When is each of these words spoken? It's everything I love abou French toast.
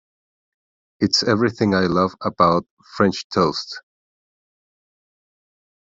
It's 0.99 1.21
everything 1.21 1.75
I 1.75 1.81
love 1.81 2.13
abou 2.25 2.63
French 2.95 3.23
toast. 3.31 3.83